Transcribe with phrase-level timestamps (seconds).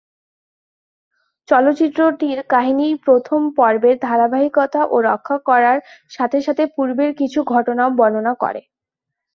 [1.47, 5.77] চলচ্চিত্রটির কাহিনী প্রথম পর্বের ধারাবাহিকতা রক্ষা করার
[6.11, 8.61] সাথে সাথে পূর্বের কিছু ঘটনাও বর্ণনা করে।